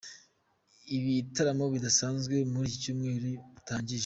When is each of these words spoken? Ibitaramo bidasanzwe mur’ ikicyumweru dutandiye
Ibitaramo 0.95 1.65
bidasanzwe 1.73 2.35
mur’ 2.51 2.65
ikicyumweru 2.67 3.29
dutandiye 3.53 3.99